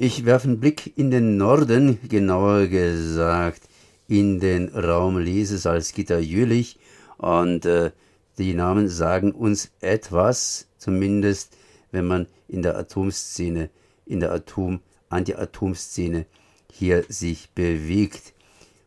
[0.00, 3.62] Ich werfe einen Blick in den Norden, genauer gesagt
[4.06, 6.78] in den Raum Leses als Gitter Jülich
[7.16, 7.90] und äh,
[8.38, 11.56] die Namen sagen uns etwas, zumindest
[11.90, 13.70] wenn man in der Atomszene,
[14.06, 16.26] in der Atom, Anti-Atom-Szene
[16.72, 18.34] hier sich bewegt.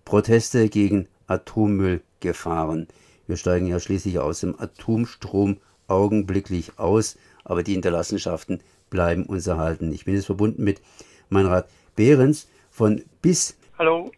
[0.06, 2.88] Proteste gegen Atommüllgefahren.
[3.28, 5.58] Wir steigen ja schließlich aus dem Atomstrom
[5.90, 8.62] augenblicklich aus, aber die Hinterlassenschaften
[8.92, 9.92] bleiben uns erhalten.
[9.92, 10.80] Ich bin jetzt verbunden mit
[11.30, 13.58] Meinrad Behrens von BIS.
[13.80, 14.12] Hallo.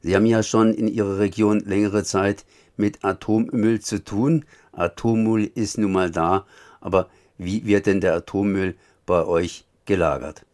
[0.00, 2.44] Sie haben ja schon in Ihrer Region längere Zeit
[2.76, 4.44] mit Atommüll zu tun.
[4.70, 6.46] Atommüll ist nun mal da,
[6.80, 10.44] aber wie wird denn der Atommüll bei euch gelagert?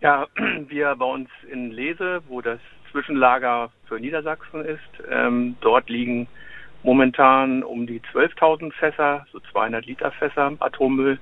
[0.00, 0.28] Ja,
[0.68, 2.60] wir bei uns in Lese, wo das
[2.92, 4.78] Zwischenlager für Niedersachsen ist,
[5.10, 6.28] ähm, dort liegen
[6.84, 11.18] momentan um die 12.000 Fässer, so 200 Liter Fässer Atommüll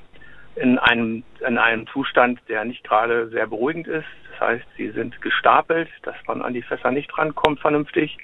[0.56, 4.06] in einem, in einem Zustand, der nicht gerade sehr beruhigend ist.
[4.30, 8.16] Das heißt, sie sind gestapelt, dass man an die Fässer nicht rankommt vernünftig,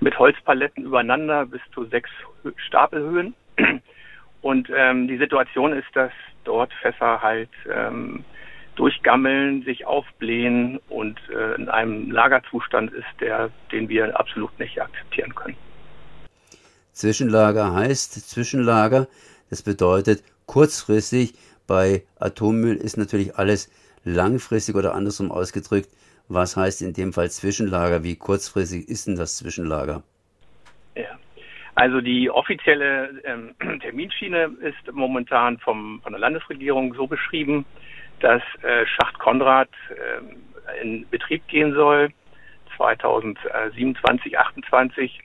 [0.00, 2.10] mit Holzpaletten übereinander bis zu sechs
[2.56, 3.34] Stapelhöhen.
[4.42, 6.12] Und ähm, die Situation ist, dass
[6.44, 8.24] dort Fässer halt ähm,
[8.76, 15.34] durchgammeln, sich aufblähen und äh, in einem Lagerzustand ist, der, den wir absolut nicht akzeptieren
[15.34, 15.56] können.
[16.92, 19.08] Zwischenlager heißt Zwischenlager.
[19.50, 21.34] Das bedeutet kurzfristig.
[21.68, 23.70] Bei Atommüll ist natürlich alles
[24.02, 25.90] langfristig oder andersrum ausgedrückt.
[26.26, 28.02] Was heißt in dem Fall Zwischenlager?
[28.02, 30.02] Wie kurzfristig ist denn das Zwischenlager?
[30.96, 31.18] Ja.
[31.74, 37.66] Also die offizielle ähm, Terminschiene ist momentan vom, von der Landesregierung so beschrieben,
[38.20, 42.08] dass äh, Schacht Konrad äh, in Betrieb gehen soll
[42.78, 45.20] 2027, 28.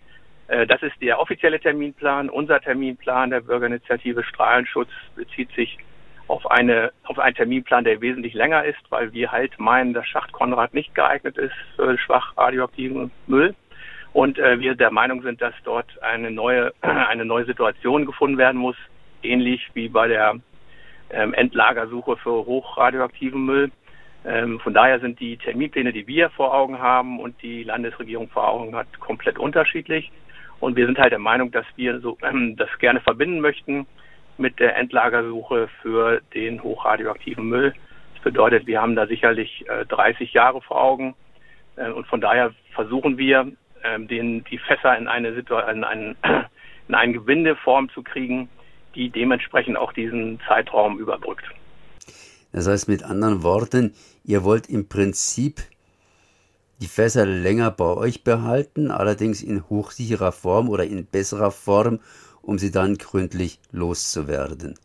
[0.49, 2.29] Äh, das ist der offizielle Terminplan.
[2.29, 5.77] Unser Terminplan der Bürgerinitiative Strahlenschutz bezieht sich
[6.27, 10.31] auf eine auf einen Terminplan, der wesentlich länger ist, weil wir halt meinen, dass Schacht
[10.31, 13.55] Konrad nicht geeignet ist für schwach radioaktiven Müll
[14.13, 18.59] und äh, wir der Meinung sind, dass dort eine neue eine neue Situation gefunden werden
[18.59, 18.77] muss,
[19.21, 20.35] ähnlich wie bei der
[21.09, 23.71] ähm, Endlagersuche für hochradioaktiven Müll.
[24.25, 28.47] Ähm, von daher sind die Terminpläne, die wir vor Augen haben und die Landesregierung vor
[28.47, 30.11] Augen hat, komplett unterschiedlich.
[30.61, 33.85] Und wir sind halt der Meinung, dass wir so ähm, das gerne verbinden möchten
[34.37, 37.73] mit der Endlagersuche für den hochradioaktiven Müll.
[38.15, 41.15] Das bedeutet, wir haben da sicherlich äh, 30 Jahre vor Augen.
[41.75, 43.51] Äh, und von daher versuchen wir,
[43.83, 46.15] äh, den, die Fässer in eine, Situation, in, einen,
[46.87, 48.49] in eine Gewindeform zu kriegen,
[48.95, 51.45] die dementsprechend auch diesen Zeitraum überbrückt.
[52.51, 55.61] Das heißt mit anderen Worten, ihr wollt im Prinzip
[56.81, 61.99] die Fässer länger bei euch behalten, allerdings in hochsicherer Form oder in besserer Form,
[62.43, 64.75] um sie dann gründlich loszuwerden.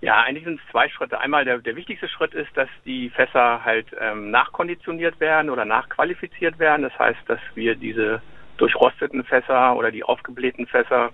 [0.00, 1.18] Ja, eigentlich sind es zwei Schritte.
[1.18, 6.58] Einmal der, der wichtigste Schritt ist, dass die Fässer halt ähm, nachkonditioniert werden oder nachqualifiziert
[6.58, 6.82] werden.
[6.82, 8.20] Das heißt, dass wir diese
[8.58, 11.12] durchrosteten Fässer oder die aufgeblähten Fässer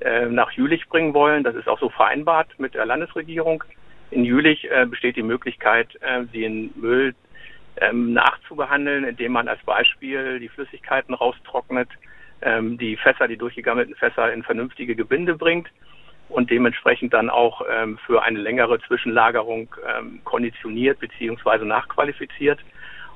[0.00, 1.42] äh, nach Jülich bringen wollen.
[1.42, 3.64] Das ist auch so vereinbart mit der Landesregierung.
[4.12, 7.14] In Jülich äh, besteht die Möglichkeit, äh, den Müll
[7.80, 11.88] ähm, nachzubehandeln, indem man als Beispiel die Flüssigkeiten raustrocknet,
[12.42, 15.68] ähm, die Fässer, die durchgegammelten Fässer in vernünftige Gebinde bringt
[16.28, 21.64] und dementsprechend dann auch ähm, für eine längere Zwischenlagerung ähm, konditioniert bzw.
[21.64, 22.60] nachqualifiziert.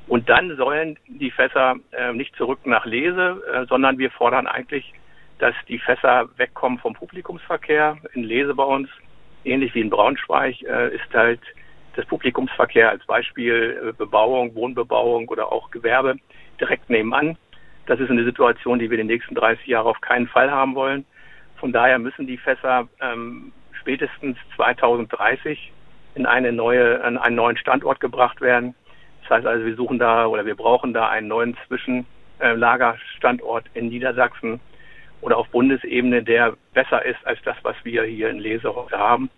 [0.08, 4.92] Und dann sollen die Fässer äh, nicht zurück nach Lese, äh, sondern wir fordern eigentlich
[5.42, 7.96] dass die Fässer wegkommen vom Publikumsverkehr.
[8.14, 8.88] In Lese bei uns,
[9.44, 11.40] ähnlich wie in Braunschweig, äh, ist halt
[11.96, 16.14] das Publikumsverkehr als Beispiel äh, Bebauung, Wohnbebauung oder auch Gewerbe
[16.60, 17.36] direkt nebenan.
[17.86, 21.04] Das ist eine Situation, die wir die nächsten 30 Jahre auf keinen Fall haben wollen.
[21.56, 25.72] Von daher müssen die Fässer ähm, spätestens 2030
[26.14, 28.74] in eine neue, an einen neuen Standort gebracht werden.
[29.22, 34.60] Das heißt also, wir suchen da oder wir brauchen da einen neuen Zwischenlagerstandort in Niedersachsen,
[35.22, 39.30] oder auf Bundesebene, der besser ist als das, was wir hier in Lese heute haben.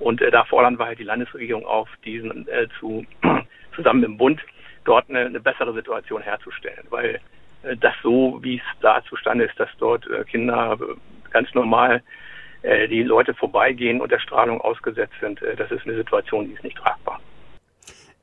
[0.00, 3.06] Und äh, da fordern wir halt die Landesregierung auf, diesen äh, zu
[3.74, 4.40] zusammen mit dem Bund
[4.84, 7.18] dort eine, eine bessere Situation herzustellen, weil äh,
[7.62, 10.94] das so, wie es da zustande ist, dass dort äh, Kinder äh,
[11.30, 12.02] ganz normal
[12.62, 16.54] äh, die Leute vorbeigehen und der Strahlung ausgesetzt sind, äh, das ist eine Situation, die
[16.54, 17.20] ist nicht tragbar.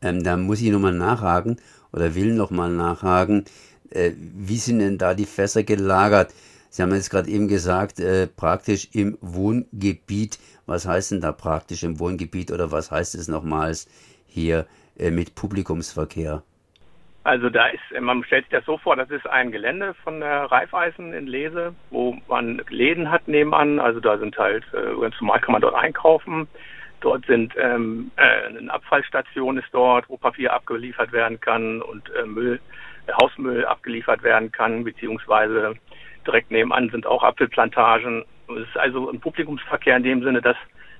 [0.01, 1.57] Ähm, da muss ich nochmal nachhaken
[1.91, 3.45] oder will nochmal nachhaken.
[3.91, 6.33] Äh, wie sind denn da die Fässer gelagert?
[6.69, 10.39] Sie haben jetzt gerade eben gesagt, äh, praktisch im Wohngebiet.
[10.65, 13.87] Was heißt denn da praktisch im Wohngebiet oder was heißt es nochmals
[14.27, 14.65] hier
[14.97, 16.43] äh, mit Publikumsverkehr?
[17.25, 20.43] Also da ist, man stellt sich das so vor, das ist ein Gelände von der
[20.43, 23.79] Raiffeisen in Lese, wo man Läden hat nebenan.
[23.79, 26.47] Also da sind halt, äh, ganz normal kann man dort einkaufen.
[27.01, 32.27] Dort sind ähm, äh, eine Abfallstation ist dort, wo Papier abgeliefert werden kann und äh,
[32.27, 32.59] Müll,
[33.07, 35.73] äh, Hausmüll abgeliefert werden kann, beziehungsweise
[36.27, 38.23] direkt nebenan sind auch Apfelplantagen.
[38.49, 40.57] Es ist also ein Publikumsverkehr in dem Sinne, dass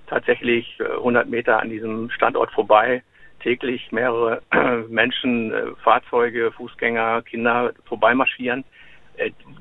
[0.08, 3.04] tatsächlich 100 äh, Meter an diesem Standort vorbei
[3.40, 8.64] täglich mehrere äh, Menschen, äh, Fahrzeuge, Fußgänger, Kinder vorbeimarschieren,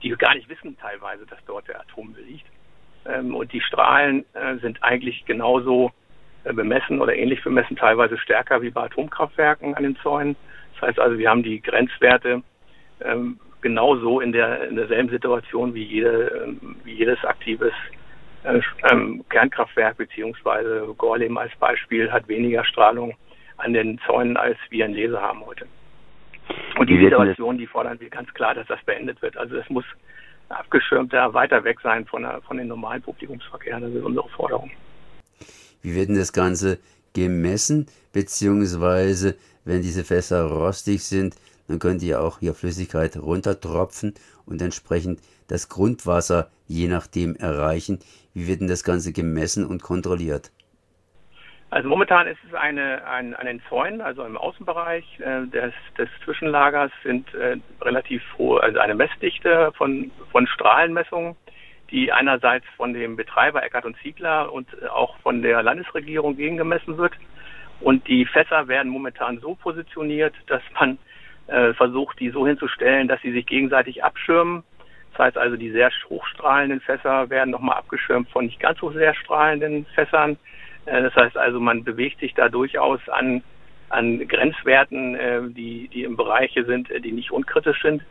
[0.02, 2.46] die gar nicht wissen teilweise, dass dort der Atommüll liegt.
[3.06, 4.24] Ähm, und die Strahlen
[4.60, 5.92] sind eigentlich genauso
[6.42, 10.36] bemessen oder ähnlich bemessen, teilweise stärker wie bei Atomkraftwerken an den Zäunen.
[10.74, 12.42] Das heißt also, wir haben die Grenzwerte
[13.00, 17.72] ähm, genauso in der in derselben Situation wie jede ähm, wie jedes aktives
[18.44, 18.60] äh,
[19.30, 23.14] Kernkraftwerk beziehungsweise Gorleben als Beispiel hat weniger Strahlung
[23.56, 25.66] an den Zäunen, als wir in Lese haben heute.
[26.78, 29.36] Und die Situation, die fordern wir ganz klar, dass das beendet wird.
[29.36, 29.84] Also es muss
[30.48, 33.82] abgeschirmter, weiter weg sein von, der, von den normalen Publikumsverkehren.
[33.82, 34.70] Das ist unsere Forderung.
[35.82, 36.78] Wie wird denn das Ganze
[37.14, 41.36] gemessen, beziehungsweise wenn diese Fässer rostig sind,
[41.68, 44.14] dann könnte ja auch hier Flüssigkeit runtertropfen
[44.44, 48.00] und entsprechend das Grundwasser je nachdem erreichen.
[48.34, 50.50] Wie wird denn das Ganze gemessen und kontrolliert?
[51.74, 56.08] Also momentan ist es eine, ein, an den Zäunen, also im Außenbereich äh, des, des
[56.22, 61.34] Zwischenlagers sind äh, relativ hohe, also eine Messdichte von, von Strahlenmessungen,
[61.90, 67.14] die einerseits von dem Betreiber Eckert und Ziegler und auch von der Landesregierung gegengemessen wird.
[67.80, 70.96] Und die Fässer werden momentan so positioniert, dass man
[71.48, 74.62] äh, versucht, die so hinzustellen, dass sie sich gegenseitig abschirmen
[75.14, 79.14] das heißt also, die sehr hochstrahlenden Fässer werden nochmal abgeschirmt von nicht ganz so sehr
[79.14, 80.36] strahlenden Fässern.
[80.86, 83.42] Äh, das heißt also, man bewegt sich da durchaus an,
[83.90, 88.02] an Grenzwerten, äh, die, die im Bereiche sind, äh, die nicht unkritisch sind.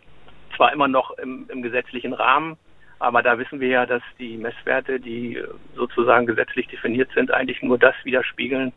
[0.56, 2.58] Zwar immer noch im, im gesetzlichen Rahmen,
[3.00, 5.42] aber da wissen wir ja, dass die Messwerte, die
[5.76, 8.72] sozusagen gesetzlich definiert sind, eigentlich nur das widerspiegeln,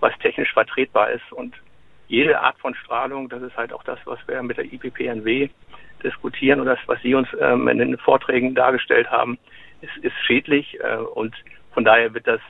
[0.00, 1.32] was technisch vertretbar ist.
[1.32, 1.54] Und
[2.08, 5.48] jede Art von Strahlung, das ist halt auch das, was wir mit der IPPNW
[6.02, 9.38] diskutieren und das, was Sie uns ähm, in den Vorträgen dargestellt haben,
[9.80, 11.34] ist, ist schädlich äh, und
[11.72, 12.40] von daher wird das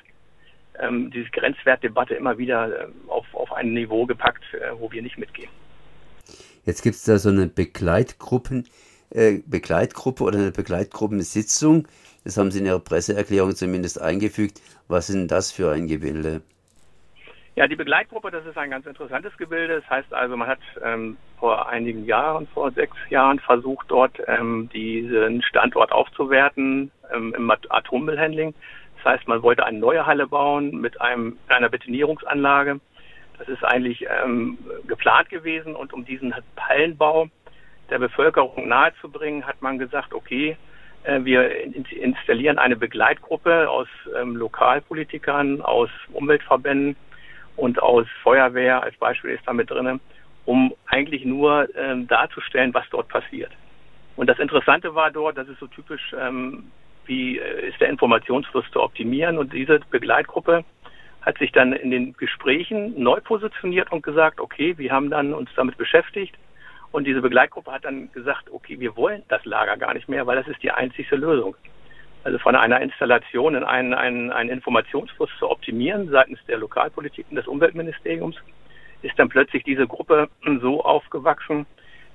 [0.80, 5.18] ähm, diese Grenzwertdebatte immer wieder äh, auf, auf ein Niveau gepackt, äh, wo wir nicht
[5.18, 5.50] mitgehen.
[6.64, 8.66] Jetzt gibt es da so eine Begleitgruppen,
[9.10, 11.86] äh, Begleitgruppe oder eine Begleitgruppensitzung.
[12.24, 14.60] Das haben Sie in Ihrer Presseerklärung zumindest eingefügt.
[14.88, 16.42] Was sind das für ein Gebilde?
[17.56, 19.80] Ja, die Begleitgruppe, das ist ein ganz interessantes Gebilde.
[19.80, 24.68] Das heißt also, man hat ähm, vor einigen Jahren, vor sechs Jahren versucht, dort ähm,
[24.74, 28.54] diesen Standort aufzuwerten ähm, im Atommüllhandling.
[29.04, 32.80] Das heißt, man wollte eine neue Halle bauen mit einem, einer Betonierungsanlage.
[33.38, 34.56] Das ist eigentlich ähm,
[34.88, 37.28] geplant gewesen und um diesen Hallenbau
[37.90, 40.56] der Bevölkerung nahezubringen, hat man gesagt, okay,
[41.02, 41.50] äh, wir
[41.90, 46.96] installieren eine Begleitgruppe aus ähm, Lokalpolitikern, aus Umweltverbänden,
[47.56, 50.00] und aus Feuerwehr als Beispiel ist damit drin,
[50.44, 53.52] um eigentlich nur ähm, darzustellen, was dort passiert.
[54.16, 56.70] Und das Interessante war dort, das ist so typisch, ähm,
[57.06, 59.38] wie äh, ist der Informationsfluss zu optimieren.
[59.38, 60.64] Und diese Begleitgruppe
[61.22, 65.50] hat sich dann in den Gesprächen neu positioniert und gesagt, okay, wir haben dann uns
[65.56, 66.34] damit beschäftigt.
[66.92, 70.36] Und diese Begleitgruppe hat dann gesagt, okay, wir wollen das Lager gar nicht mehr, weil
[70.36, 71.56] das ist die einzigste Lösung
[72.24, 77.36] also von einer Installation in einen, einen, einen Informationsfluss zu optimieren seitens der Lokalpolitik und
[77.36, 78.36] des Umweltministeriums,
[79.02, 80.28] ist dann plötzlich diese Gruppe
[80.62, 81.66] so aufgewachsen,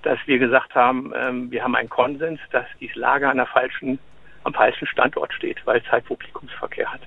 [0.02, 4.00] dass wir gesagt haben, ähm, wir haben einen Konsens, dass dieses Lager an der falschen,
[4.44, 7.02] am falschen Standort steht, weil es halt Publikumsverkehr hat.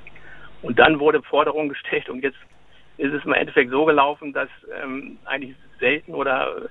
[0.62, 2.38] Und dann wurde Forderung gestellt und jetzt
[2.98, 4.48] ist es im Endeffekt so gelaufen, dass
[4.82, 6.68] ähm, eigentlich selten oder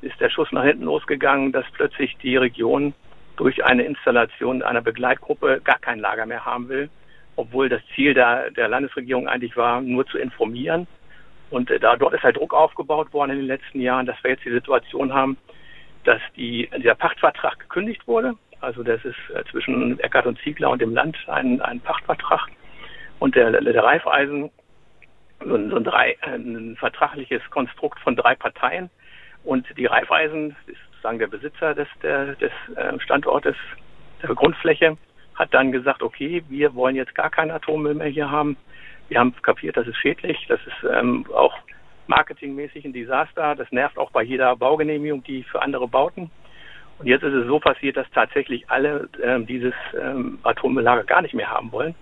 [0.00, 2.94] ist der Schuss nach hinten losgegangen, dass plötzlich die Region
[3.36, 6.88] durch eine Installation einer Begleitgruppe gar kein Lager mehr haben will,
[7.36, 10.86] obwohl das Ziel der, der Landesregierung eigentlich war, nur zu informieren.
[11.50, 14.32] Und äh, da dort ist halt Druck aufgebaut worden in den letzten Jahren, dass wir
[14.32, 15.36] jetzt die Situation haben,
[16.04, 18.34] dass die, der Pachtvertrag gekündigt wurde.
[18.64, 22.48] Also das ist äh, zwischen Eckert und Ziegler und dem Land ein, ein Pachtvertrag.
[23.18, 24.50] Und der, der Reifeisen,
[25.44, 28.90] so ein, so ein, drei, ein vertragliches Konstrukt von drei Parteien.
[29.44, 33.56] Und die Reifeisen, ist sozusagen der Besitzer des, der, des äh, Standortes,
[34.22, 34.96] der Grundfläche,
[35.34, 38.56] hat dann gesagt, okay, wir wollen jetzt gar keinen Atommüll mehr hier haben.
[39.08, 41.54] Wir haben kapiert, das ist schädlich, das ist ähm, auch
[42.06, 46.30] marketingmäßig ein Desaster, das nervt auch bei jeder Baugenehmigung, die für andere bauten.
[46.98, 51.34] Und jetzt ist es so passiert, dass tatsächlich alle ähm, dieses ähm, Atommülllager gar nicht
[51.34, 51.94] mehr haben wollen.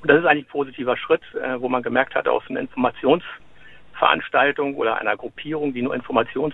[0.00, 3.22] Und das ist eigentlich ein positiver Schritt, äh, wo man gemerkt hat, aus einer Informations-
[3.98, 6.52] Veranstaltung oder einer Gruppierung, die nur Informationen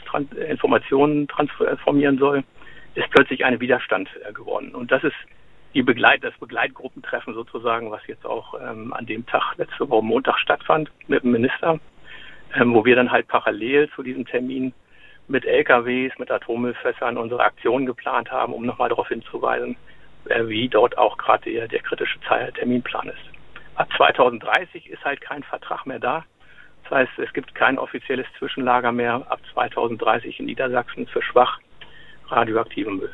[1.28, 2.42] transformieren soll,
[2.94, 4.74] ist plötzlich ein Widerstand äh, geworden.
[4.74, 5.16] Und das ist
[5.74, 10.38] die Begleit, das Begleitgruppentreffen sozusagen, was jetzt auch ähm, an dem Tag, letzte Woche Montag
[10.38, 11.78] stattfand mit dem Minister,
[12.54, 14.72] ähm, wo wir dann halt parallel zu diesem Termin
[15.28, 19.76] mit LKWs, mit Atommüllfässern unsere Aktion geplant haben, um nochmal darauf hinzuweisen,
[20.26, 23.30] äh, wie dort auch gerade der, der kritische Terminplan ist.
[23.76, 26.24] Ab 2030 ist halt kein Vertrag mehr da.
[26.84, 31.58] Das heißt, es gibt kein offizielles Zwischenlager mehr ab 2030 in Niedersachsen für schwach
[32.28, 33.12] radioaktiven Müll.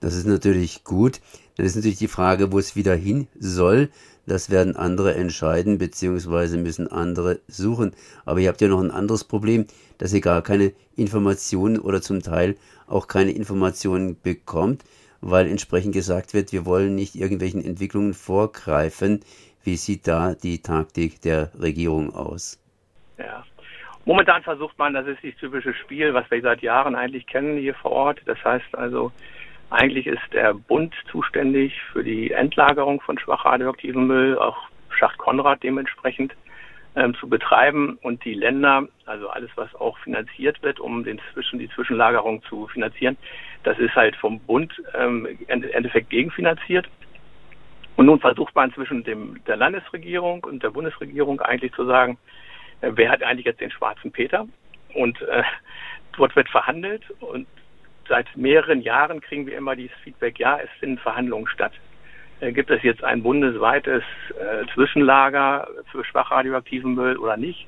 [0.00, 1.20] Das ist natürlich gut.
[1.56, 3.88] Dann ist natürlich die Frage, wo es wieder hin soll.
[4.26, 7.92] Das werden andere entscheiden, beziehungsweise müssen andere suchen.
[8.24, 9.66] Aber ihr habt ja noch ein anderes Problem,
[9.98, 14.84] dass ihr gar keine Informationen oder zum Teil auch keine Informationen bekommt,
[15.20, 19.20] weil entsprechend gesagt wird, wir wollen nicht irgendwelchen Entwicklungen vorgreifen.
[19.62, 22.60] Wie sieht da die Taktik der Regierung aus?
[23.18, 23.44] Ja.
[24.04, 27.74] Momentan versucht man, das ist das typische Spiel, was wir seit Jahren eigentlich kennen hier
[27.74, 28.20] vor Ort.
[28.26, 29.10] Das heißt also,
[29.70, 34.56] eigentlich ist der Bund zuständig für die Endlagerung von schwach radioaktivem Müll, auch
[34.90, 36.34] Schacht Konrad dementsprechend
[36.94, 41.58] ähm, zu betreiben und die Länder, also alles, was auch finanziert wird, um den Zwischen,
[41.58, 43.16] die Zwischenlagerung zu finanzieren,
[43.64, 46.88] das ist halt vom Bund ähm, im Endeffekt gegenfinanziert.
[47.96, 52.18] Und nun versucht man zwischen dem, der Landesregierung und der Bundesregierung eigentlich zu sagen,
[52.80, 54.46] äh, wer hat eigentlich jetzt den schwarzen Peter?
[54.94, 55.42] Und äh,
[56.16, 57.46] dort wird verhandelt und
[58.08, 61.72] seit mehreren Jahren kriegen wir immer dieses Feedback, ja, es finden Verhandlungen statt.
[62.40, 67.66] Äh, gibt es jetzt ein bundesweites äh, Zwischenlager für schwach radioaktiven Müll oder nicht?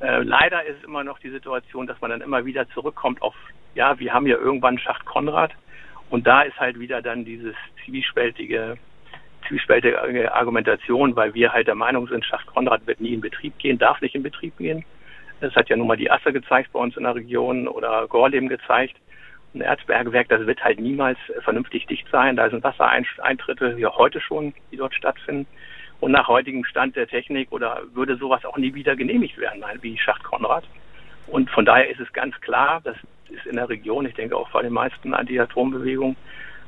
[0.00, 3.34] Äh, leider ist immer noch die Situation, dass man dann immer wieder zurückkommt auf,
[3.74, 5.52] ja, wir haben ja irgendwann Schacht Konrad
[6.08, 8.78] und da ist halt wieder dann dieses zwiespältige,
[9.46, 13.78] zwiespältige Argumentation, weil wir halt der Meinung sind, Schacht Konrad wird nie in Betrieb gehen,
[13.78, 14.84] darf nicht in Betrieb gehen.
[15.40, 18.48] Das hat ja nun mal die Asse gezeigt bei uns in der Region oder Gorleben
[18.48, 18.96] gezeigt
[19.54, 22.36] ein Erzbergwerk, das wird halt niemals vernünftig dicht sein.
[22.36, 25.46] Da sind Wassereintritte ja heute schon, die dort stattfinden.
[25.98, 29.98] Und nach heutigem Stand der Technik oder würde sowas auch nie wieder genehmigt werden, wie
[29.98, 30.64] Schacht Konrad.
[31.26, 32.96] Und von daher ist es ganz klar, das
[33.28, 36.16] ist in der Region, ich denke auch vor den meisten Anti-Atom-Bewegungen,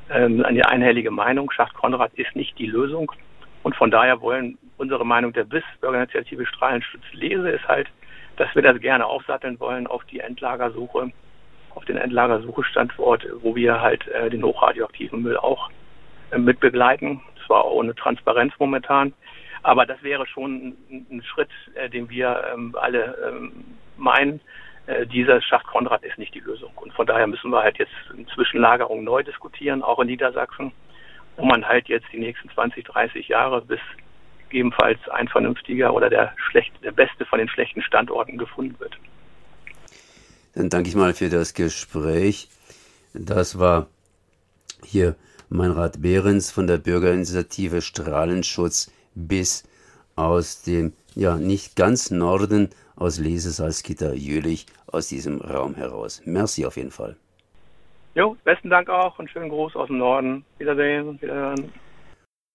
[0.09, 1.51] ähm, eine einhellige Meinung.
[1.51, 3.11] Schacht Konrad ist nicht die Lösung.
[3.63, 7.87] Und von daher wollen unsere Meinung der BIS, Bürgerinitiative Strahlenschutz Lese, ist halt,
[8.35, 11.11] dass wir das gerne aufsatteln wollen auf die Endlagersuche
[11.75, 15.69] auf den Endlagersuchestandort, wo wir halt äh, den hochradioaktiven Müll auch
[16.31, 17.21] äh, mit begleiten.
[17.45, 19.13] Zwar ohne Transparenz momentan,
[19.63, 23.51] aber das wäre schon ein, Schritt, äh, den wir ähm, alle ähm,
[23.97, 24.39] meinen.
[24.85, 26.71] Äh, dieser Schacht Konrad ist nicht die Lösung.
[26.75, 30.71] Und von daher müssen wir halt jetzt eine Zwischenlagerung neu diskutieren, auch in Niedersachsen,
[31.37, 33.79] wo man halt jetzt die nächsten 20, 30 Jahre bis
[34.49, 38.97] gegebenenfalls ein vernünftiger oder der schlecht, der beste von den schlechten Standorten gefunden wird.
[40.55, 42.49] Dann danke ich mal für das Gespräch.
[43.13, 43.87] Das war
[44.83, 45.15] hier
[45.49, 49.63] Meinrad Behrens von der Bürgerinitiative Strahlenschutz bis
[50.15, 56.21] aus dem, ja, nicht ganz Norden, aus Lesesalzgitter Jülich, aus diesem Raum heraus.
[56.25, 57.17] Merci auf jeden Fall.
[58.15, 60.45] Jo, besten Dank auch und schönen Gruß aus dem Norden.
[60.59, 61.71] Wiedersehen, wiederhören.